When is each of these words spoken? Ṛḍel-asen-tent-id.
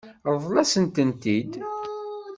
Ṛḍel-asen-tent-id. 0.35 1.51